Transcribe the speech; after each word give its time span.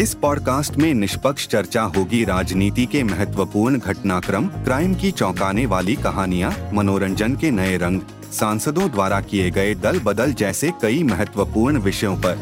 इस 0.00 0.12
पॉडकास्ट 0.14 0.76
में 0.76 0.92
निष्पक्ष 0.94 1.46
चर्चा 1.48 1.82
होगी 1.96 2.24
राजनीति 2.24 2.84
के 2.86 3.02
महत्वपूर्ण 3.02 3.78
घटनाक्रम, 3.78 4.46
क्राइम 4.64 4.94
की 4.94 5.10
चौंकाने 5.10 5.64
वाली 5.66 5.96
कहानियाँ, 5.96 6.52
मनोरंजन 6.72 7.34
के 7.36 7.50
नए 7.50 7.76
रंग, 7.76 8.00
सांसदों 8.32 8.88
द्वारा 8.90 9.20
किए 9.20 9.50
गए 9.50 9.74
दल 9.74 9.98
बदल 9.98 10.32
जैसे 10.32 10.70
कई 10.82 11.02
महत्वपूर्ण 11.02 11.78
विषयों 11.78 12.16
पर। 12.16 12.38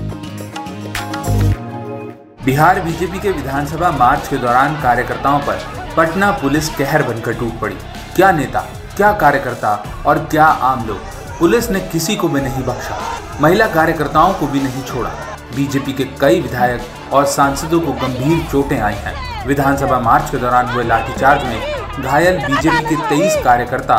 बिहार 2.44 2.80
बीजेपी 2.80 3.18
के 3.18 3.30
विधानसभा 3.30 3.90
मार्च 3.90 4.28
के 4.28 4.36
दौरान 4.36 4.80
कार्यकर्ताओं 4.82 5.40
पर 5.40 5.64
पटना 5.96 6.30
पुलिस 6.32 6.68
कहर 6.68 7.02
बनकर 7.02 7.32
टूट 7.32 7.58
पड़ी। 7.60 7.76
क्या 8.16 8.30
नेता, 8.32 8.60
क्या 8.96 9.12
कार्यकर्ता 9.12 9.74
और 10.06 10.18
क्या 10.24 10.44
आम 10.44 10.86
लोग? 10.86 11.00
पुलिस 11.38 11.70
ने 11.70 11.80
किसी 11.80 12.16
को 12.16 12.28
भी 12.28 12.40
नहीं 12.40 12.62
बख्शा। 12.62 13.00
महिला 13.40 13.66
कार्यकर्ताओं 13.66 14.34
को 14.34 14.46
भी 14.46 14.60
नहीं 14.60 14.82
छोड़ा। 14.82 15.10
बीजेपी 15.56 15.92
के 15.92 16.04
कई 16.20 16.40
विधायक 16.40 17.12
और 17.12 17.26
सांसदों 17.26 17.80
को 17.80 17.92
गंभीर 17.92 18.44
चोटें 18.50 18.78
आई 18.78 18.94
हैं। 18.94 19.46
विधानसभा 19.46 19.98
मार्च 20.00 20.30
के 20.30 20.38
दौरान 20.38 20.66
हुए 20.66 20.84
लाठीचार्ज 20.84 21.44
में 21.44 22.02
घायल 22.02 22.38
बीजेपी 22.38 22.84
के 22.86 22.96
तेईस 23.08 23.36
कार्यकर्ता 23.44 23.96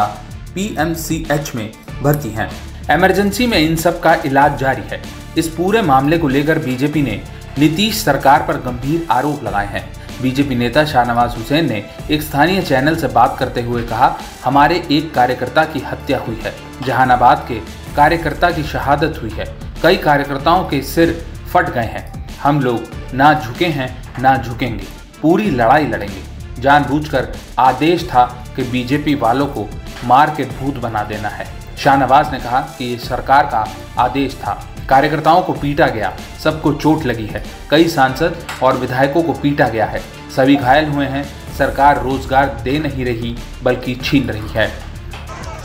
पीएमसीएच 0.55 1.51
में 1.55 1.71
भर्ती 2.03 2.29
हैं। 2.29 2.49
इमरजेंसी 2.91 3.47
में 3.47 3.57
इन 3.57 3.75
सब 3.75 3.99
का 3.99 4.13
इलाज 4.25 4.57
जारी 4.57 4.81
है। 4.81 5.01
इस 5.37 5.47
पूरे 5.47 5.81
मामले 5.81 6.17
को 6.17 6.27
लेकर 6.27 6.59
बीजेपी 6.59 7.01
ने 7.01 7.21
नीतीश 7.59 8.03
सरकार 8.03 8.43
पर 8.43 8.57
गंभीर 8.57 9.07
आरोप 9.11 9.43
लगाए 9.43 9.67
हैं। 9.67 9.83
बीजेपी 10.21 10.55
नेता 10.55 10.83
शाहनवाज 10.85 11.35
हुसैन 11.37 11.67
ने 11.69 11.83
एक 12.11 12.21
स्थानीय 12.21 12.61
चैनल 12.61 12.95
से 12.95 13.07
बात 13.07 13.35
करते 13.39 13.61
हुए 13.61 13.83
कहा, 13.83 14.15
हमारे 14.45 14.83
एक 14.91 15.13
कार्यकर्ता 15.13 15.63
की 15.63 15.79
हत्या 15.79 16.19
हुई 16.19 16.39
है। 16.43 16.53
जहानाबाद 16.85 17.45
के 17.47 17.59
कार्यकर्ता 17.95 18.51
की 18.51 18.63
शहादत 18.63 19.19
हुई 19.21 19.31
है। 19.31 19.45
कई 19.83 19.97
कार्यकर्ताओं 19.97 20.63
के 20.63 20.81
सिर 20.81 21.25
फट 21.53 21.69
गए 21.69 21.85
हैं। 21.85 22.27
हम 22.41 22.61
लोग 22.61 23.13
ना 23.13 23.33
झुके 23.33 23.65
हैं, 23.65 23.89
ना 24.21 24.35
झुकेंगे। 24.37 24.85
पूरी 25.21 25.49
लड़ाई 25.49 25.87
लड़ेंगे। 25.87 26.61
जानबूझकर 26.61 27.33
आदेश 27.59 28.03
था 28.09 28.23
कि 28.55 28.63
बीजेपी 28.63 29.15
वालों 29.15 29.47
को 29.47 29.67
मार 30.05 30.33
के 30.35 30.43
भूत 30.43 30.77
बना 30.77 31.03
देना 31.03 31.29
है। 31.29 31.47
शाहनवाज 31.77 32.31
ने 32.31 32.39
कहा 32.39 32.59
कि 32.77 32.85
ये 32.85 32.97
सरकार 32.97 33.45
का 33.45 33.65
आदेश 33.97 34.35
था। 34.35 34.53
कार्यकर्ताओं 34.89 35.41
को 35.41 35.53
पीटा 35.53 35.87
गया। 35.87 36.13
सबको 36.43 36.73
चोट 36.73 37.05
लगी 37.05 37.25
है। 37.25 37.43
कई 37.71 37.87
सांसद 37.87 38.37
और 38.63 38.77
विधायकों 38.77 39.23
को 39.23 39.33
पीटा 39.33 39.67
गया 39.69 39.85
है। 39.85 40.01
सभी 40.35 40.55
घायल 40.55 40.85
हुए 40.85 41.05
हैं। 41.05 41.23
सरकार 41.57 42.01
रोज़गार 42.03 42.45
दे 42.63 42.77
नहीं 42.79 43.05
रही, 43.05 43.35
बल्कि 43.63 43.95
छीन 43.95 44.29
रही 44.29 44.49
है। 44.49 44.71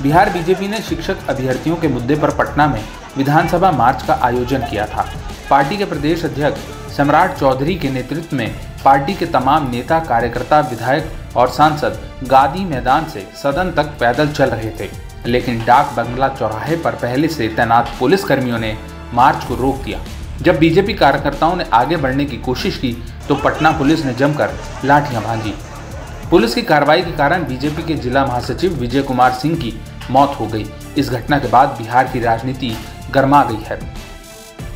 बिहार 0.02 0.30
बीजेपी 0.30 0.68
ने 0.68 0.78
शिक्षक 0.78 1.28
अभ्यर्थियों 1.28 1.76
के 1.76 1.88
मुद्दे 1.88 2.16
पर 2.16 2.30
पटना 2.30 2.66
में 2.66 2.82
विधानसभा 3.16 3.70
मार्च 3.70 4.02
का 4.02 4.18
आयोजन 4.22 4.66
किया 4.66 4.86
था। 4.86 5.06
पार्टी 5.50 5.76
के 5.76 5.84
प्रदेश 5.84 6.24
अध्यक्ष 6.24 6.96
सम्राट 6.96 7.36
चौधरी 7.38 7.74
के 7.74 7.88
नेतृत्व 7.90 8.36
में 8.36 8.54
पार्टी 8.84 9.14
के 9.14 9.26
तमाम 9.26 9.70
नेता, 9.70 9.98
कार्यकर्ता, 10.00 10.60
विधायक 10.60 11.36
और 11.36 11.48
सांसद 11.48 11.98
गादी 12.28 12.64
मैदान 12.64 13.08
से 13.08 13.26
सदन 13.42 13.72
तक 13.76 13.86
पैदल 14.00 14.28
चल 14.28 14.50
रहे 14.50 14.70
थे। 14.70 14.88
लेकिन 15.26 15.64
डाक 15.64 15.92
बंगला 15.96 16.28
चौराहे 16.28 16.76
पर 16.76 16.94
पहले 16.94 17.28
से 17.28 17.48
तैनात 17.48 17.94
पुलिस 18.00 18.24
कर्मियों 18.24 18.58
ने 18.58 18.76
मार्च 19.14 19.44
को 19.44 19.54
रोक 19.54 19.82
दिया। 19.82 20.00
जब 20.42 20.58
बीजेपी 20.58 20.94
कार्यकर्ताओं 20.94 21.56
ने 21.56 21.64
आगे 21.72 21.96
बढ़ने 21.96 22.24
की 22.24 22.36
कोशिश 22.36 22.76
की 22.76 22.92
तो 23.28 23.34
पटना 23.34 23.72
पुलिस 23.72 24.04
ने 24.04 24.12
जमकर 24.14 24.54
लाठियाँ 24.84 25.22
भांजी 25.22 25.54
पुलिस 26.30 26.54
की 26.54 26.62
कार्रवाई 26.62 27.02
के 27.02 27.12
कारण 27.12 27.44
बीजेपी 27.44 27.82
के 27.82 27.94
जिला 27.94 28.24
महासचिव 28.26 28.72
विजय 28.72 29.02
कुमार 29.02 29.32
सिंह 29.32 29.56
की 29.56 29.74
मौत 30.10 30.36
हो 30.40 30.46
गई। 30.46 30.66
इस 30.98 31.10
घटना 31.10 31.38
के 31.38 31.48
बाद 31.48 31.68
बिहार 31.78 32.08
की 32.08 32.20
राजनीति 32.20 32.76
गर्मा 33.10 33.42
गई 33.44 33.62
है। 33.64 33.78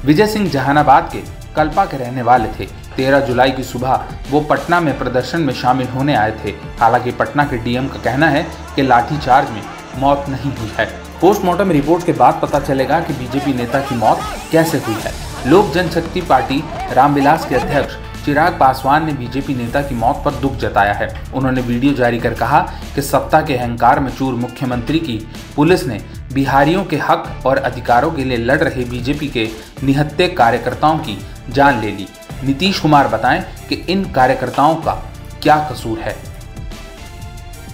विजय 0.05 0.27
सिंह 0.27 0.49
जहानाबाद 0.51 1.09
के 1.13 1.23
कल्पा 1.55 1.85
के 1.85 1.97
रहने 1.97 2.23
वाले 2.23 2.49
थे। 2.49 2.67
13 2.97 3.21
जुलाई 3.21 3.51
की 3.51 3.63
सुबह 3.63 4.05
वो 4.31 4.41
पटना 4.41 4.81
में 4.81 4.99
प्रदर्शन 4.99 5.41
में 5.41 5.53
शामिल 5.55 5.89
होने 5.89 6.15
आए 6.15 6.33
थे। 6.45 6.51
हालाँकि 6.81 7.11
पटना 7.11 7.45
के 7.45 7.57
डीएम 7.57 7.89
का 7.89 7.99
कहना 7.99 8.29
है 8.29 8.47
कि 8.77 8.83
लाठीचार्ज 8.83 9.51
में 9.51 9.63
मौत 9.97 10.25
नहीं 10.29 10.53
हुई 10.57 10.71
है। 10.79 10.87
पोस्टमार्टम 11.21 11.71
रिपोर्ट 11.71 12.07
के 12.07 12.13
बाद 12.13 12.39
पता 12.43 12.61
चलेगा 12.61 13.01
कि 13.01 13.13
बीजेपी 13.13 13.55
नेता 13.55 13.81
की 13.81 13.95
मौत 13.95 14.21
कैसे 14.53 14.79
हुई 14.79 14.95
है। 14.95 15.13
लोक 15.51 15.73
जनशक्ति 15.73 16.21
पार्टी 16.21 16.63
रामविलास 16.93 17.47
के 17.49 17.55
अध्यक्ष 17.55 17.97
चिराग 18.29 18.57
पासवान 18.61 19.07
ने 19.07 19.13
बीजेपी 19.13 19.55
नेता 19.55 19.81
की 19.83 19.95
मौत 19.95 20.21
पर 20.25 20.35
दुख 20.41 20.57
जताया 20.59 20.93
है। 20.93 21.09
उन्होंने 21.35 21.61
वीडियो 21.61 21.93
जारी 21.93 22.19
कर 22.21 22.35
कहा 22.35 22.61
कि 22.95 23.03
सत्ता 23.03 23.41
के 23.41 23.55
अहंकार 23.57 24.01
में 24.01 24.11
चूर 24.11 24.35
मुख्यमंत्री 24.35 24.99
की, 24.99 25.17
पुलिस 25.57 25.85
ने 25.87 25.99
बिहारियों 26.35 26.85
के 26.85 26.97
हक 26.99 27.47
और 27.47 27.57
अधिकारों 27.59 28.11
के 28.11 28.25
लिए 28.25 28.37
लड़ 28.37 28.59
रहे 28.59 28.85
बीजेपी 28.85 29.29
के 29.29 29.47
निहत्ते 29.83 30.27
कार्यकर्ताओं 30.31 30.99
की 30.99 31.17
जान 31.51 31.81
ले 31.81 31.91
ली। 31.91 32.07
नीतीश 32.45 32.81
कुमार 32.81 33.09
बताएँ 33.09 33.43
कि 33.69 33.75
इन 33.89 34.05
कार्यकर्ताओं 34.13 34.75
का 34.77 34.95
क्या 35.43 35.57
कसूर 35.71 35.99
है। 35.99 36.15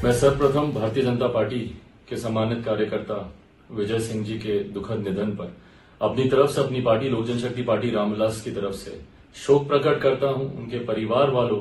मैं 0.04 0.12
सर्वप्रथम 0.12 0.71
भारतीय 0.72 1.04
जनता 1.04 1.28
पार्टी 1.28 1.59
के 2.09 2.16
सम्मानित 2.16 2.62
कार्यकर्ता 2.65 3.19
विजय 3.72 3.98
सिंह 4.00 4.25
जी 4.25 4.38
के 4.38 4.59
दुखद 4.71 5.03
निधन 5.09 5.34
पर 5.34 5.53
अपनी 6.00 6.28
तरफ़ 6.28 6.50
से 6.50 6.60
अपनी 6.60 6.81
पार्टी 6.82 7.09
लोक 7.09 7.26
जनशक्ति 7.26 7.62
पार्टी 7.62 7.91
रामविलास 7.91 8.41
की 8.41 8.50
तरफ़ 8.50 8.75
से 8.75 9.00
शोक 9.37 9.67
प्रकट 9.69 10.00
करता 10.00 10.28
हूँ 10.28 10.53
उनके 10.56 10.78
परिवार 10.84 11.31
वालों 11.31 11.56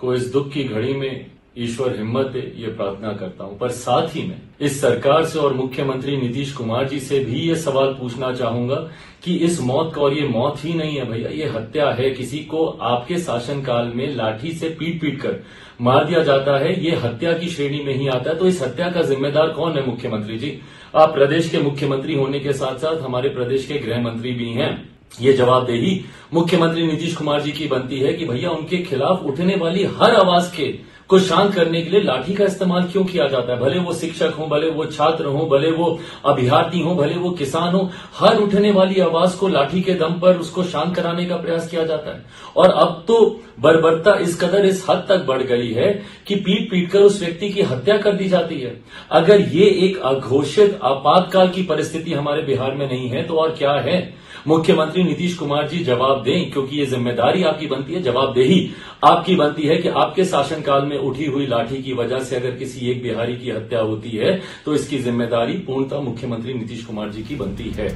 को 0.00 0.14
इस 0.14 0.32
दुख 0.32 0.50
की 0.52 0.64
घड़ी 0.64 0.94
में 0.94 1.26
ईश्वर 1.58 1.96
हिम्मत 1.96 2.26
दे, 2.26 2.40
ये 2.56 2.68
प्रार्थना 2.68 3.12
करता 3.12 3.44
हूँ। 3.44 3.56
पर 3.58 3.70
साथ 3.70 4.14
ही 4.14 4.22
में 4.22 4.40
इस 4.60 4.80
सरकार 4.80 5.24
से 5.24 5.38
और 5.38 5.52
मुख्यमंत्री 5.54 6.16
नीतीश 6.16 6.52
कुमार 6.52 6.88
जी 6.88 6.98
से 7.00 7.18
भी 7.24 7.40
ये 7.40 7.56
सवाल 7.56 7.92
पूछना 7.94 8.32
चाहूँगा 8.34 8.76
कि 9.24 9.36
इस 9.38 9.60
मौत 9.62 9.92
का, 9.94 10.00
और 10.00 10.14
ये 10.14 10.26
मौत 10.28 10.64
ही 10.64 10.72
नहीं 10.74 10.96
है 10.96 11.04
भैया, 11.04 11.28
ये 11.30 11.48
हत्या 11.48 11.90
है, 11.90 12.10
किसी 12.10 12.38
को 12.44 12.64
आपके 12.66 13.18
शासनकाल 13.18 13.92
में 13.94 14.14
लाठी 14.14 14.52
से 14.52 14.68
पीट 14.70 15.00
पीट 15.00 15.20
कर 15.22 15.42
मार 15.80 16.04
दिया 16.04 16.22
जाता 16.22 16.56
है, 16.58 16.72
ये 16.84 16.96
हत्या 16.96 17.32
की 17.32 17.48
श्रेणी 17.48 17.82
में 17.82 17.94
ही 17.94 18.08
आता 18.08 18.30
है 18.30 18.36
तो 18.38 18.46
इस 18.46 18.62
हत्या 18.62 18.90
का 18.90 19.02
जिम्मेदार 19.02 19.52
कौन 19.52 19.76
है 19.76 19.86
मुख्यमंत्री 19.86 20.38
जी? 20.38 20.58
आप 20.94 21.14
प्रदेश 21.14 21.50
के 21.50 21.58
मुख्यमंत्री 21.60 22.14
होने 22.14 22.40
के 22.40 22.52
साथ 22.52 22.78
साथ 22.78 23.00
हमारे 23.02 23.28
प्रदेश 23.28 23.66
के 23.66 23.78
गृह 23.78 24.02
मंत्री 24.02 24.32
भी 24.32 24.50
हैं। 24.52 24.72
ये 25.20 25.32
जवाबदेही 25.32 26.04
मुख्यमंत्री 26.34 26.86
नीतीश 26.86 27.16
कुमार 27.16 27.40
जी 27.40 27.52
की 27.52 27.66
बनती 27.66 27.98
है 27.98 28.12
कि 28.12 28.24
भैया, 28.24 28.50
उनके 28.50 28.78
खिलाफ 28.78 29.22
उठने 29.22 29.56
वाली 29.56 29.84
हर 29.84 30.14
आवाज़ 30.14 30.56
के 30.56 30.94
को 31.08 31.18
शांत 31.18 31.54
करने 31.54 31.82
के 31.82 31.90
लिए 31.90 32.00
लाठी 32.00 32.34
का 32.34 32.44
इस्तेमाल 32.44 32.82
क्यों 32.82 33.04
किया 33.04 33.26
जाता 33.28 33.52
है? 33.52 33.58
भले 33.58 33.78
वो 33.78 33.94
शिक्षक 33.94 34.32
हो, 34.38 34.46
भले 34.46 34.70
वो 34.70 34.84
छात्र 34.84 35.24
हो, 35.24 35.46
भले 35.46 35.70
वो 35.70 35.98
अभ्यार्थी 36.24 36.80
हो, 36.80 36.94
भले 36.94 37.14
वो 37.14 37.30
किसान 37.30 37.74
हो, 37.74 37.90
हर 38.18 38.36
उठने 38.36 38.70
वाली 38.70 39.00
आवाज़ 39.00 39.36
को 39.36 39.48
लाठी 39.48 39.80
के 39.80 39.94
दम 39.94 40.18
पर 40.20 40.36
उसको 40.36 40.64
शांत 40.64 40.96
कराने 40.96 41.26
का 41.26 41.36
प्रयास 41.36 41.68
किया 41.68 41.84
जाता 41.84 42.10
है। 42.10 42.24
और 42.56 42.70
अब 42.70 43.04
तो 43.08 43.40
बर्बरता 43.60 44.14
इस 44.14 44.40
कदर 44.40 44.66
इस 44.66 44.86
हद 44.90 45.06
तक 45.08 45.24
बढ़ 45.26 45.42
गई 45.42 45.72
है 45.72 46.02
कि 46.26 46.34
पीट 46.34 46.70
पीट 46.70 46.90
कर 46.90 47.00
उस 47.00 47.20
व्यक्ति 47.20 47.48
की 47.48 47.62
हत्या 47.62 47.96
कर 47.98 48.12
दी 48.12 48.28
जाती 48.28 48.60
है। 48.60 48.80
अगर 49.10 49.40
ये 49.40 49.66
एक 49.66 49.98
अघोषित 49.98 50.78
आपातकाल 50.82 51.48
की 51.48 51.62
परिस्थिति 51.62 52.12
हमारे 52.12 52.42
बिहार 52.42 52.74
में 52.74 52.88
नहीं 52.88 53.08
है 53.08 53.22
तो 53.22 53.34
और 53.34 53.50
क्या 53.50 53.72
है? 53.72 54.23
मुख्यमंत्री 54.46 55.02
नीतीश 55.02 55.34
कुमार 55.34 55.68
जी 55.68 55.78
जवाब 55.84 56.22
दें, 56.22 56.50
क्योंकि 56.52 56.76
ये 56.76 56.86
ज़िम्मेदारी 56.86 57.42
आपकी 57.42 57.66
बनती 57.66 57.94
है, 57.94 58.02
जवाबदेही 58.02 58.70
आपकी 59.04 59.36
बनती 59.36 59.62
है 59.62 59.76
कि 59.76 59.88
आपके 59.90 60.24
शासनकाल 60.24 60.86
में 60.86 60.96
उठी 60.98 61.24
हुई 61.26 61.46
लाठी 61.46 61.82
की 61.82 61.92
वजह 61.94 62.18
से 62.20 62.36
अगर 62.36 62.50
किसी 62.56 62.90
एक 62.90 63.02
बिहारी 63.02 63.36
की 63.36 63.50
हत्या 63.50 63.80
होती 63.82 64.10
है 64.10 64.40
तो 64.64 64.74
इसकी 64.74 64.98
ज़िम्मेदारी 64.98 65.56
पूर्णतः 65.66 66.00
मुख्यमंत्री 66.02 66.54
नीतीश 66.54 66.84
कुमार 66.84 67.10
जी 67.10 67.22
की 67.22 67.36
बनती 67.36 67.70
है। 67.70 67.88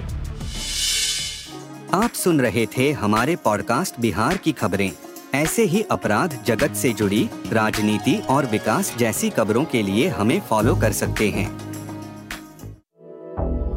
आप 1.94 2.10
सुन 2.14 2.40
रहे 2.40 2.66
थे 2.68 2.90
हमारे 2.94 3.36
पॉडकास्ट 3.44 4.00
बिहार 4.00 4.36
की 4.36 4.52
खबरें। 4.54 4.90
ऐसे 5.34 5.64
ही 5.64 5.82
अपराध 5.90 6.42
जगत 6.46 6.74
से 6.74 6.92
जुड़ी, 6.94 7.28
राजनीति 7.52 8.20
और 8.30 8.46
विकास 8.48 8.96
जैसी 8.98 9.30
खबरों 9.30 9.64
के 9.64 9.82
लिए 9.82 10.08
हमें 10.10 10.40
फॉलो 10.40 10.74
कर 10.76 10.92
सकते 10.94 11.28
हैं। 11.30 11.50